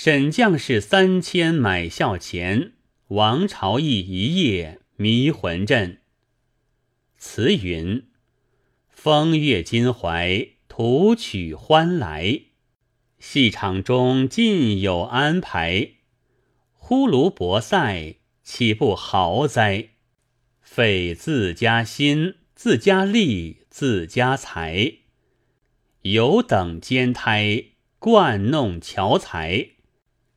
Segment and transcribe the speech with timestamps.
[0.00, 2.74] 沈将士三千买笑钱，
[3.08, 6.02] 王朝义一夜迷魂阵。
[7.16, 8.04] 词云：
[8.88, 12.42] 风月襟怀，图取欢来。
[13.18, 15.94] 戏场中尽有安排，
[16.74, 19.88] 呼卢博塞，岂不豪哉？
[20.60, 24.98] 费自家心，自家力，自家财，
[26.02, 27.64] 有等奸胎，
[27.98, 29.70] 惯弄巧才。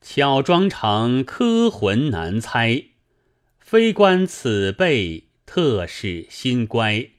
[0.02, 2.86] 巧装成科魂难猜，
[3.60, 7.10] 非关此辈特使心乖。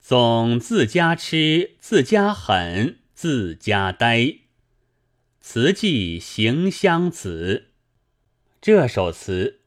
[0.00, 4.36] 总自家吃，自家狠，自家呆。
[5.40, 7.70] 词记行香子。
[8.60, 9.58] 这首词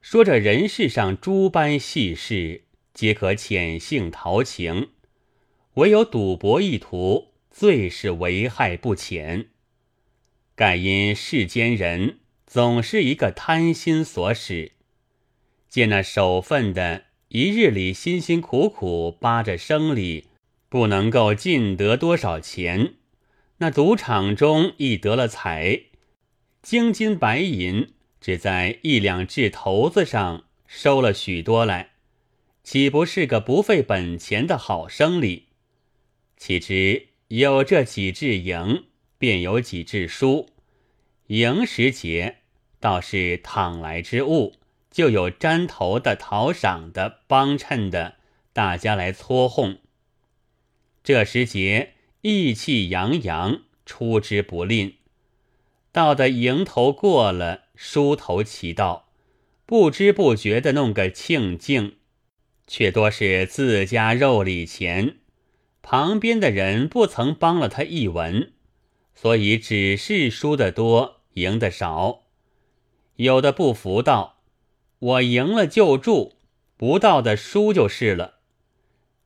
[0.00, 2.62] 说着人世上诸般细事，
[2.94, 4.88] 皆可浅性陶情，
[5.74, 9.50] 唯有赌博一途，最是危害不浅。
[10.58, 14.72] 盖因世间人总是一个贪心所使，
[15.68, 20.24] 见那守份的一日里辛辛苦苦扒着生理，
[20.68, 22.94] 不能够进得多少钱；
[23.58, 25.82] 那赌场中一得了财，
[26.60, 31.90] 金金白银只在一两掷头子上收了许多来，
[32.64, 35.50] 岂不是个不费本钱的好生理？
[36.36, 38.86] 岂知有这几掷赢。
[39.18, 40.48] 便有几只书，
[41.26, 42.36] 迎时节
[42.78, 44.54] 倒是倘来之物，
[44.90, 48.14] 就有沾头的、讨赏的、帮衬的，
[48.52, 49.78] 大家来搓哄。
[51.02, 54.94] 这时节意气洋洋，出之不吝。
[55.90, 59.08] 到的迎头过了，梳头齐道，
[59.66, 61.96] 不知不觉的弄个庆敬，
[62.68, 65.16] 却多是自家肉里钱，
[65.82, 68.52] 旁边的人不曾帮了他一文。
[69.20, 72.22] 所以只是输得多，赢得少。
[73.16, 74.38] 有的不服道
[75.00, 76.36] ：“我赢了就住，
[76.76, 78.34] 不到的输就是了。”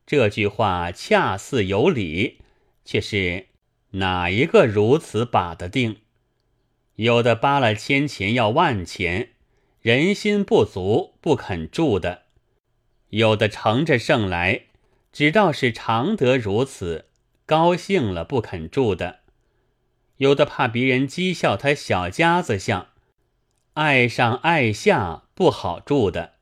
[0.06, 2.38] 这句话恰似有理，
[2.86, 3.48] 却是
[3.91, 5.98] 哪一个如此把得定？
[6.94, 9.32] 有的扒了千钱要万钱，
[9.82, 12.22] 人心不足不肯住的；
[13.10, 14.69] 有的乘着胜来，
[15.12, 17.10] 只道是常得如此，
[17.44, 19.19] 高兴了不肯住的。
[20.22, 22.87] 有的怕别人讥笑他小家子相，
[23.75, 26.34] 爱上爱下不好住的，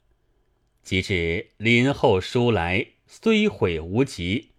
[0.83, 4.51] 即使临后书来，虽悔无及。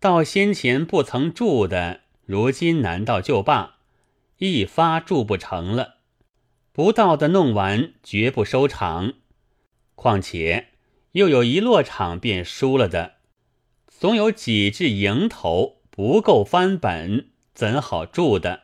[0.00, 3.76] 到先前不曾住的，如今难道就罢？
[4.38, 5.98] 一发住不成了，
[6.72, 9.12] 不到的弄完绝不收场。
[9.94, 10.70] 况且
[11.12, 13.18] 又有一落场便输了的，
[13.86, 17.29] 总有几只蝇头不够翻本。
[17.54, 18.62] 怎好住的？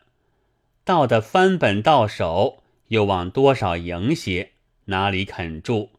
[0.84, 4.52] 到的翻本到手，又往多少赢些，
[4.86, 5.90] 哪里肯住？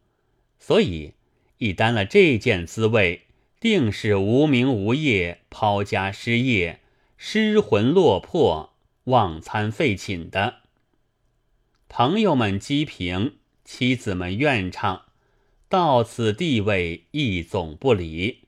[0.58, 1.14] 所以
[1.58, 3.28] 一担了这件滋味，
[3.60, 6.80] 定是无名无业、抛家失业、
[7.18, 8.74] 失魂落魄、
[9.06, 10.56] 忘餐废寝的。
[11.90, 15.06] 朋友们讥评，妻子们怨唱，
[15.68, 18.48] 到此地位亦总不理，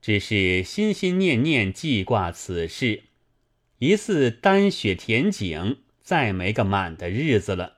[0.00, 3.02] 只是心心念念记挂此事。
[3.78, 7.74] 疑似丹雪填井，再没个满的日子了。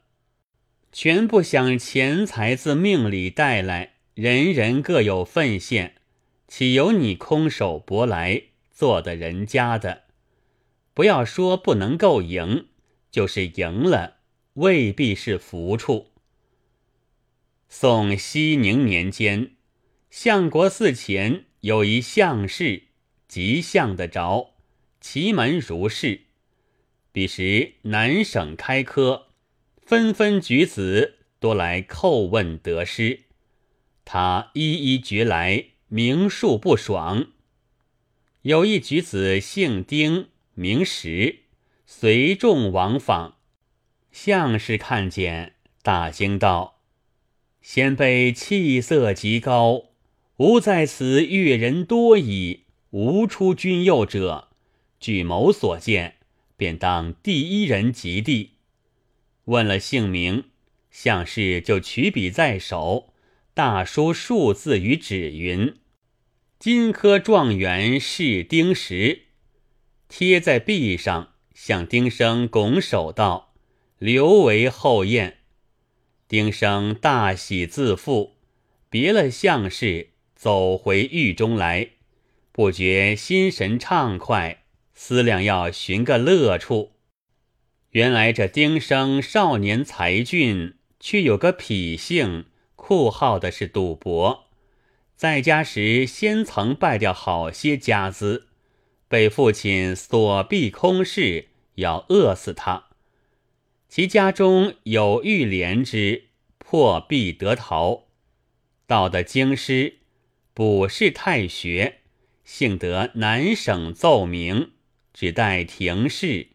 [0.93, 5.97] 全不想钱财自命里带来，人人各有份线，
[6.47, 10.05] 岂有你空手夺来做的人家的？
[10.95, 12.67] 不要说不能够赢，
[13.11, 14.19] 就是赢了，
[14.55, 16.13] 未必是福处。
[17.69, 19.53] 宋熙宁年间，
[20.11, 22.85] 相国寺前有一相士，
[23.29, 24.55] 极相得着。
[25.01, 26.23] 其门如是。
[27.11, 29.29] 彼时南省开科，
[29.83, 33.21] 纷纷举子多来叩问得失，
[34.05, 37.29] 他一一绝来，名数不爽。
[38.43, 41.41] 有一举子姓丁，名石，
[41.87, 43.39] 随众往访。
[44.13, 46.81] 相士看见，大惊道
[47.61, 49.91] ：“先辈气色极高，
[50.37, 54.48] 吾在此阅人多矣，无出君右者。”
[55.01, 56.17] 据某所见，
[56.57, 58.53] 便当第一人及第。
[59.45, 60.45] 问了姓名，
[60.91, 63.13] 相氏就取笔在手，
[63.55, 65.77] 大书数字于纸，云
[66.59, 69.23] ：“金科状元是丁石。”
[70.09, 73.55] 贴在壁上，向丁生拱手道
[73.99, 75.39] ：“留为后宴。”
[76.29, 78.37] 丁生大喜自负，
[78.91, 81.91] 别了相氏，走回狱中来，
[82.53, 84.65] 不觉心神畅快。
[85.01, 86.91] 思量要寻个乐处，
[87.91, 94.49] 原来这丁生少年才俊，却有个脾性，酷好的是赌博。
[95.15, 98.49] 在家时，先曾败掉好些家资，
[99.07, 101.47] 被父亲锁闭空室，
[101.77, 102.89] 要饿死他。
[103.89, 106.25] 其家中有欲怜之，
[106.59, 108.09] 破壁得逃，
[108.89, 109.99] 到的京师，
[110.53, 112.01] 补试太学，
[112.45, 114.73] 幸得南省奏明，
[115.19, 116.51] 只待停事。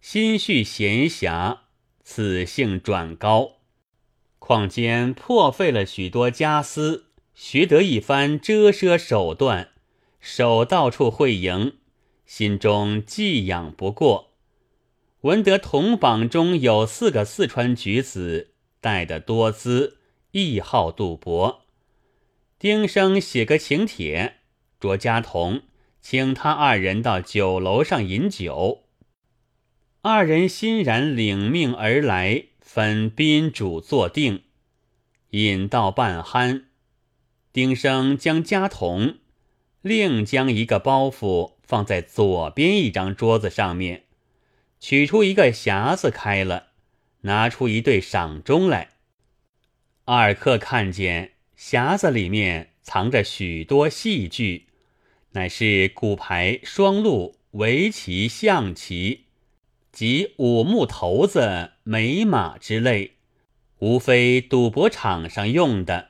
[0.00, 1.58] 心绪闲暇，
[2.02, 3.58] 此性转高。
[4.40, 7.04] 况兼破费了许多家私，
[7.36, 9.68] 学得一番遮奢手段，
[10.18, 11.74] 手到处会赢，
[12.26, 14.32] 心中寄养不过。
[15.20, 19.98] 闻得同榜中有四个四川举子，带得多资，
[20.32, 21.62] 亦好赌博。
[22.58, 24.38] 丁生写个请帖，
[24.80, 25.62] 卓家童
[26.04, 28.84] 请他二人到酒楼上饮酒。
[30.02, 34.42] 二人欣然领命而来，分宾主坐定，
[35.30, 36.64] 饮到半酣，
[37.54, 39.16] 丁生将家童
[39.80, 44.04] 另将一个包袱放在左边一张桌子上面，
[44.78, 46.66] 取出一个匣子开了，
[47.22, 48.90] 拿出一对赏钟来。
[50.04, 54.66] 二客看见匣子里面藏着许多戏剧，
[55.34, 59.20] 乃是骨牌、双鹿、围棋、象棋。
[59.92, 63.12] 及五木头子、美马之类，
[63.78, 66.08] 无非赌博场上用的。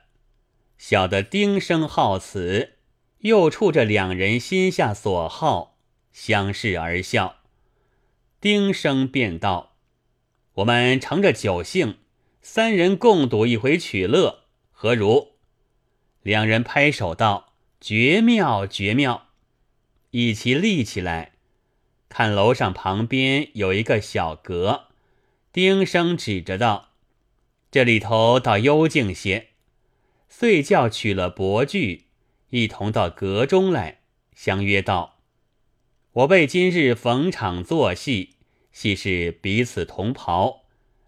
[0.79, 2.77] 小的丁生好此，
[3.19, 5.77] 又触着两人心下所好，
[6.11, 7.35] 相视而笑。
[8.41, 9.75] 丁生便道
[10.55, 11.99] ：“我们乘着酒兴，
[12.41, 15.33] 三人共赌一回取乐，何如？”
[16.23, 19.27] 两人拍手道：“绝妙，绝妙！”
[20.11, 21.33] 一起立起来。
[22.07, 24.85] 看楼上旁边有一个小阁，
[25.51, 26.91] 丁生指着道
[27.69, 29.49] ：“这里头倒幽静些。”
[30.29, 32.05] 遂叫取了薄具，
[32.49, 33.99] 一同到阁中来，
[34.33, 35.19] 相约道
[36.13, 38.35] ：“我辈今日逢场作戏，
[38.71, 40.63] 戏是彼此同袍，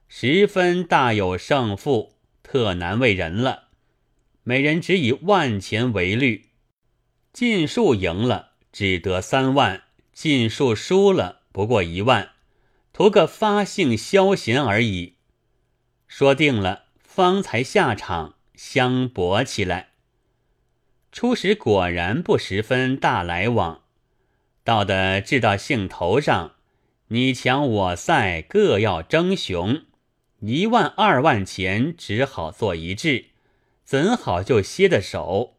[0.09, 3.69] 十分大有胜负，特难为人了。
[4.43, 6.46] 每人只以万钱为率，
[7.37, 12.31] 尽数赢了，只得三万。”尽数输了，不过一万，
[12.91, 15.17] 图个发兴消闲而已。
[16.07, 19.89] 说定了，方才下场相搏起来。
[21.11, 23.83] 初时果然不十分大来往，
[24.63, 26.55] 到的至到兴头上，
[27.09, 29.83] 你强我赛，各要争雄，
[30.39, 33.25] 一万二万钱只好做一致，
[33.83, 35.56] 怎好就歇的手？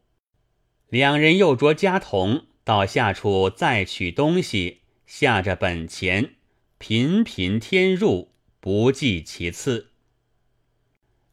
[0.89, 2.47] 两人又着家童。
[2.65, 6.35] 到下处再取东西，下着本钱，
[6.77, 9.93] 频频添入，不计其次。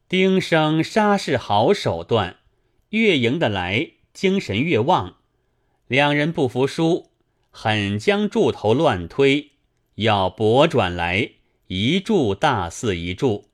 [0.08, 2.38] 丁生杀是好手段，
[2.92, 5.18] 越赢得来，精神越旺。
[5.88, 7.12] 两人不服输，
[7.52, 9.52] 狠将柱头乱推，
[9.96, 11.32] 要拨转来，
[11.68, 13.50] 一柱大似一柱。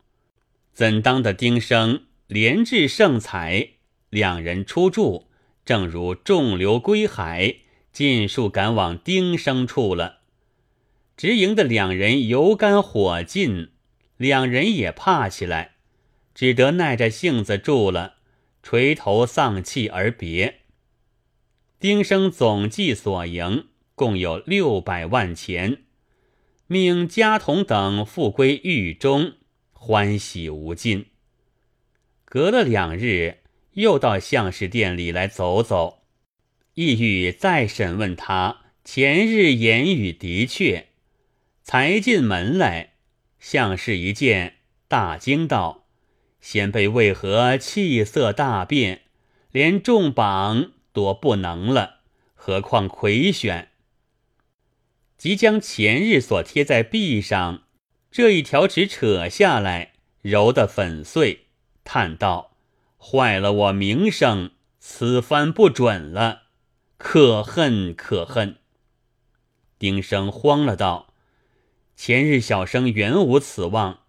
[0.72, 3.70] 怎当的丁生连至胜彩，
[4.12, 5.31] 两人出柱，
[5.72, 7.60] 正如众流归海。
[7.94, 10.20] 尽数赶往丁生处了，
[11.16, 13.70] 直营的两人油干火尽，
[14.18, 15.76] 两人也怕起来，
[16.36, 18.16] 只得耐着性子住了，
[18.62, 20.60] 垂头丧气而别。
[21.80, 25.84] 丁生总计所赢共有六百万钱，
[26.68, 29.36] 命家童等复归狱中，
[29.72, 31.06] 欢喜无尽。
[32.26, 33.38] 隔了两日，
[33.74, 36.04] 又到相士店里来走走。
[36.74, 40.88] 意欲再审问他前日言语的确，
[41.64, 42.94] 才进门来，
[43.40, 44.56] 相士一见，
[44.88, 45.86] 大惊道
[46.42, 49.02] ：“先辈为何气色大变，
[49.52, 52.00] 连重榜都不能了？
[52.34, 53.70] 何况魁选？”
[55.18, 57.66] 即将前日所贴在壁上
[58.10, 61.46] 这一条纸扯下来，揉得粉碎，
[61.84, 62.51] 叹道
[63.04, 66.44] ：“坏了我名声，此番不准了。”
[67.04, 68.58] 可恨可恨！
[69.80, 71.16] 丁生慌了，道
[71.98, 74.02] ：“前日小生原无此望，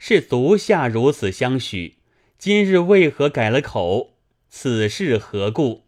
[0.00, 1.98] 是足下如此相许，
[2.38, 4.14] 今日为何改了口？
[4.48, 5.84] 此事何故？”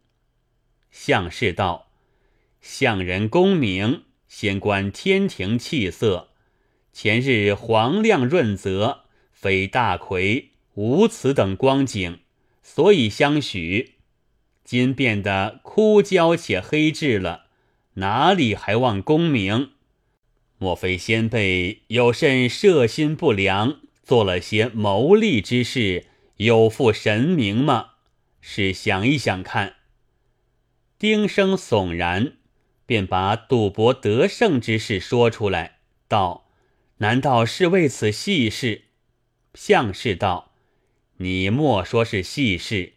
[0.92, 1.88] 相士道
[2.62, 6.28] ：“相人功名，先观天庭气色。
[6.92, 12.20] 前日黄亮润泽，非大魁无此等光景，
[12.62, 13.94] 所以相许。”
[14.64, 17.46] 今变得枯焦且黑质了，
[17.94, 19.72] 哪里还望功名？
[20.56, 27.90] 莫非先辈有甚摄心不良，做了些谋利之事，有负神明吗？
[28.40, 29.74] 是想一想看。
[30.98, 32.34] 丁生悚然，
[32.86, 36.48] 便把赌博得胜之事说出来，道
[36.98, 38.84] ：“难道是为此细事？”
[39.54, 40.51] 相士道
[41.22, 42.94] ：“你莫说是细事，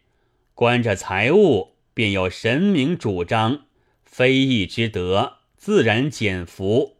[0.52, 3.66] 关着财物，便有神明主张，
[4.02, 6.96] 非义之德，自然减福。”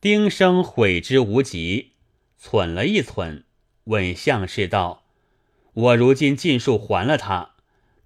[0.00, 1.92] 丁生悔之无及，
[2.40, 3.44] 忖了一忖，
[3.84, 5.04] 问相士道
[5.74, 7.54] ：“我如今尽数还了他，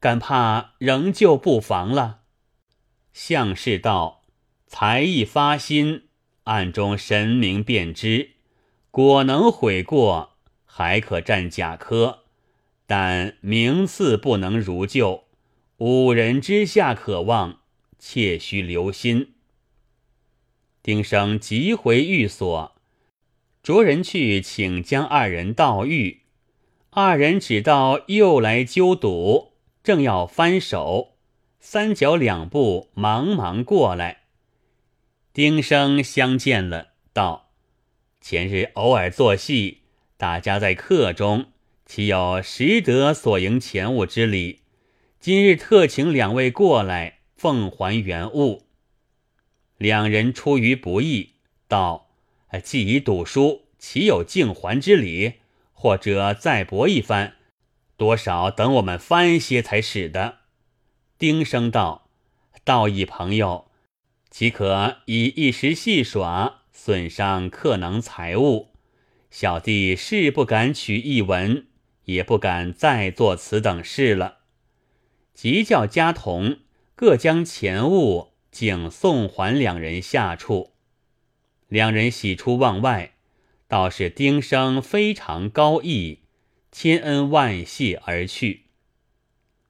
[0.01, 2.23] 敢怕仍旧不防了？”
[3.13, 4.23] 相士道
[4.67, 6.09] ：“才艺发心，
[6.45, 8.31] 暗中神明便知，
[8.91, 10.38] 果能悔过，
[10.79, 12.21] 还可占甲科，
[12.87, 15.25] 但名次不能如旧，
[15.79, 17.63] 五人之下可望，
[17.99, 19.35] 切须留心。”
[20.81, 22.77] 丁生急回寓所，
[23.61, 26.21] 着人去请将二人到狱。
[26.91, 31.17] 二人只道又来揪赌，正要翻手，
[31.59, 34.19] 三脚两步忙忙过来。
[35.33, 37.51] 丁生相见了，道
[38.23, 39.79] ：“前日偶尔做戏，
[40.19, 41.47] 大家在客中，
[41.87, 44.63] 岂有识得所赢钱物之理？
[45.21, 48.65] 今日特请两位过来，奉还原物。”
[49.79, 51.35] 两人出于不义，
[51.69, 52.09] 道
[52.65, 55.35] ：“既已赌输，岂有净还之理？
[55.73, 57.37] 或者再搏一番，
[57.97, 60.39] 多少等我们翻些才使得。”
[61.17, 62.09] 丁生道
[62.65, 63.71] ：“道义朋友，
[64.31, 68.71] 岂可以一时戏耍，损伤客能财物？
[69.31, 71.67] 小弟是不敢取一文，
[72.05, 74.39] 也不敢再做此等事了。”
[75.35, 76.61] 即叫家童
[76.95, 78.29] 各将钱物。
[78.51, 80.73] 竟送还两人下处，
[81.69, 83.13] 两人喜出望外，
[83.69, 86.21] 倒是丁生非常高义，
[86.73, 88.63] 千恩万谢而去。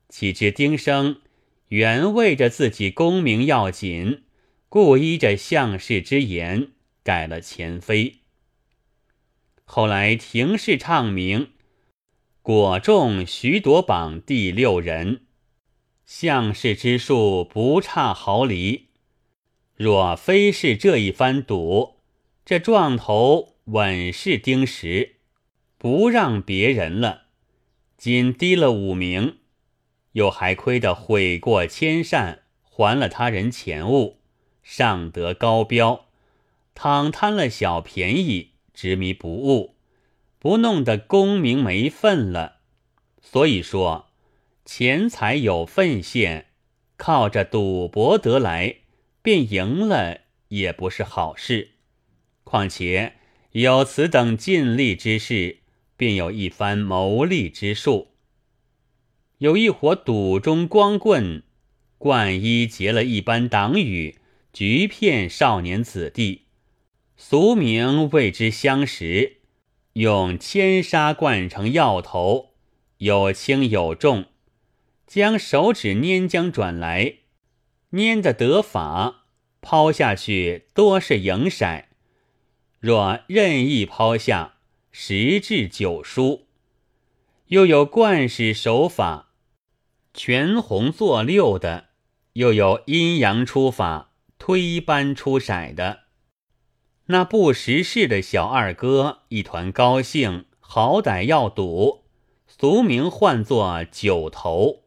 [0.09, 1.21] 岂知丁生
[1.69, 4.23] 原为着自己功名要紧，
[4.69, 6.69] 故依着相士之言
[7.03, 8.18] 改了前妃。
[9.71, 11.51] 后来廷试唱名，
[12.41, 15.27] 果中徐夺榜第六人。
[16.07, 18.87] 相士之术不差毫厘，
[19.77, 21.99] 若非是这一番赌，
[22.47, 25.17] 这撞头稳是丁石，
[25.77, 27.25] 不让别人了。
[27.99, 29.37] 仅低了五名，
[30.13, 34.17] 又还亏得悔过千善，还了他人钱物，
[34.63, 36.07] 尚得高标。
[36.75, 39.75] 倘贪了小便宜，执迷不悟，
[40.39, 42.59] 不弄得功名没份了。
[43.21, 44.05] 所以说。
[44.71, 46.49] 钱财有份现，
[46.99, 48.81] 靠着赌博得来，
[49.23, 50.19] 便赢了
[50.49, 51.71] 也不是好事。
[52.45, 53.15] 况且
[53.53, 55.61] 有此等尽力之事，
[55.97, 58.09] 便有一番谋利之术。
[59.39, 61.43] 有一伙赌中光棍，
[61.97, 64.19] 冠衣结了一般党羽，
[64.53, 66.43] 局骗少年子弟，
[67.21, 69.39] 俗名谓之相识，
[69.95, 72.51] 用千砂灌成药头，
[72.99, 74.27] 有轻有重。
[75.05, 77.15] 将手指拈将转来，
[77.91, 79.25] 拈得得法，
[79.61, 81.87] 抛下去多是赢骰；
[82.79, 84.55] 若任意抛下，
[84.93, 86.47] 十至九输。
[87.49, 89.33] 又有惯使手法，
[90.15, 91.87] 全红作六的；
[92.35, 96.05] 又有阴阳出法，推班出骰的。
[97.11, 102.05] 那不识事的小二哥一团高兴，好歹要赌，
[102.47, 104.83] 俗名唤作九头。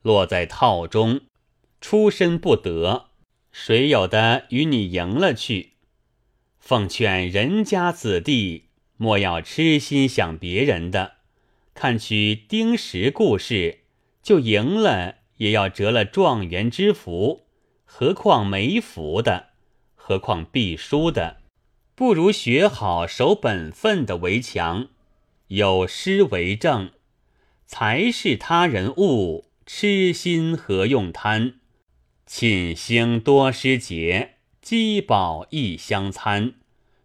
[0.00, 1.20] 落在套中，
[1.78, 3.08] 出身不得，
[3.52, 5.74] 谁有的与你赢了去？
[6.58, 11.16] 奉劝人家子弟莫要痴心想别人的，
[11.74, 13.80] 看取丁石故事，
[14.22, 17.44] 就赢了也要折了状元之福，
[17.84, 19.48] 何况没福的？
[19.94, 21.37] 何况必输的？
[21.98, 24.86] 不如学好守本分的为强，
[25.48, 26.92] 有诗为证，
[27.66, 29.46] 才是他人物。
[29.66, 31.54] 痴心何用贪？
[32.24, 36.54] 庆兴多失节，积宝亦相参。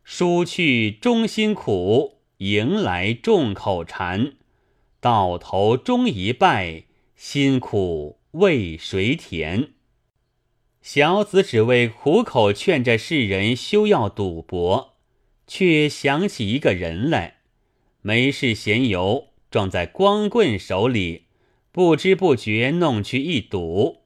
[0.03, 4.33] 输去终辛苦，迎来众口馋。
[5.01, 6.83] 到头终一败，
[7.15, 9.72] 辛苦为谁填？
[10.83, 14.95] 小子只为苦口劝着世人休要赌博，
[15.47, 17.37] 却想起一个人来，
[18.01, 21.27] 没事闲游，撞在光棍手里。
[21.71, 24.01] 不知不觉弄去一赌，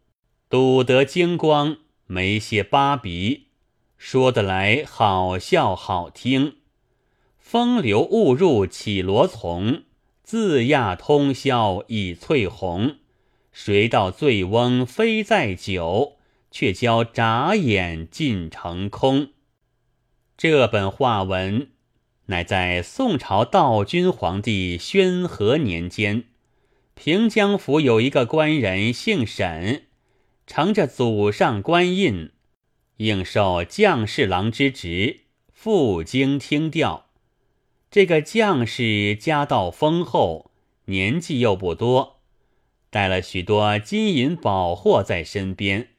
[0.52, 3.48] 赌得精光，没些疤鼻，
[3.98, 6.58] 说得来好笑好听。
[7.40, 9.82] 风流误入绮罗丛，
[10.22, 12.98] 自亚通宵倚翠红。
[13.52, 16.17] 谁道醉翁非在酒，
[16.52, 19.30] 却教眨眼尽成空。
[20.38, 21.70] 这本话文，
[22.28, 26.26] 乃在宋朝道君皇帝宣和年间，
[26.94, 29.88] 平江府有一个官人姓沈，
[30.46, 32.32] 乘着祖上官印，
[32.98, 35.22] 应受将士郎之职，
[35.54, 37.06] 赴京听调。
[37.90, 40.52] 这个将士家道丰厚，
[40.86, 42.20] 年纪又不多，
[42.90, 45.90] 带了许多金银宝货在身边，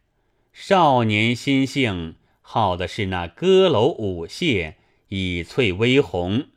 [0.60, 2.16] 少年心性。
[2.40, 4.74] 好的是那歌楼舞榭，
[5.06, 6.48] 以翠微红，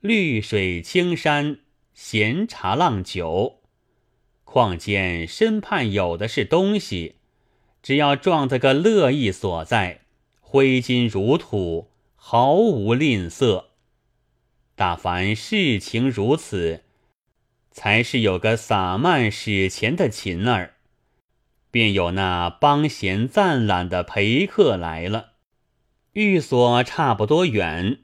[0.00, 1.60] 绿水青山，
[1.94, 3.62] 闲茶浪酒。
[4.44, 7.16] 况间身畔有的是东西，
[7.82, 10.02] 只要撞得个乐意所在，
[10.38, 13.64] 挥金如土，毫无吝啬。
[14.74, 16.82] 大凡事情如此，
[17.70, 20.75] 才是有个洒漫使钱的琴儿，
[21.76, 25.32] 便有那帮闲暂懒的陪客来了。
[26.14, 27.98] 寓所差不多远，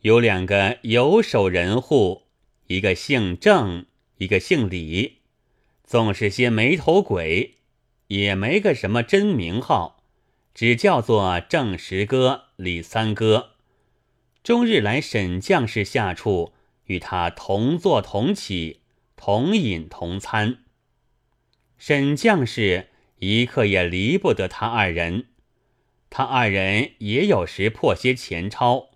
[0.00, 2.22] 有两个有手人户，
[2.66, 3.86] 一个姓郑，
[4.16, 5.18] 一个姓李，
[5.84, 7.58] 纵是些没头鬼，
[8.08, 10.02] 也没个什么真名号，
[10.52, 13.50] 只叫做郑十哥、李三哥，
[14.42, 16.52] 终日来沈将士下处，
[16.86, 18.80] 与他同坐同起，
[19.14, 20.64] 同饮同餐。
[21.78, 22.88] 沈将士
[23.24, 25.26] 一刻也离不得他二人。
[26.10, 28.88] 他二人也有时破些钱钞，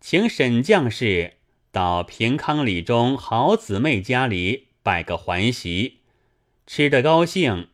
[0.00, 1.34] 请沈将士
[1.70, 6.00] 到平康里中好姊妹家里摆个环席，
[6.66, 7.68] 吃得高兴，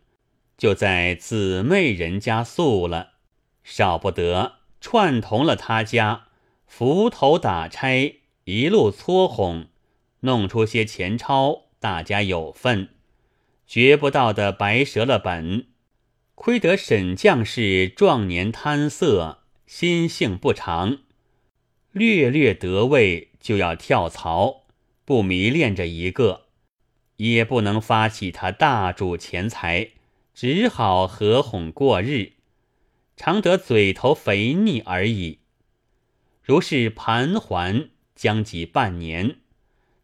[0.59, 3.15] 就在姊妹人家宿了，
[3.65, 6.27] 少不得串同了他家，
[6.67, 9.69] 扶头打差，一路撮哄，
[10.21, 12.91] 弄出些钱钞，大家有份，
[13.67, 15.69] 绝不到的白折了本。
[16.41, 20.99] 亏得沈将士壮年贪色，心性不长，
[21.91, 24.63] 略略得位就要跳槽，
[25.05, 26.47] 不迷恋着一个，
[27.17, 29.91] 也不能发起他大主钱财，
[30.33, 32.35] 只好和哄过日，
[33.17, 35.41] 常得嘴头肥腻而已。
[36.45, 39.41] 如是盘桓将及半年，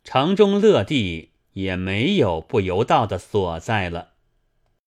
[0.03, 4.14] 城中乐地也没有不游道的所在了。